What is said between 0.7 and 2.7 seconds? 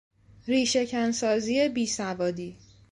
کن سازی بیسوادی